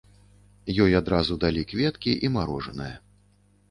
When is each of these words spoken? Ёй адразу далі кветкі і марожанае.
Ёй 0.85 0.95
адразу 1.01 1.39
далі 1.45 1.61
кветкі 1.75 2.19
і 2.27 2.35
марожанае. 2.39 2.93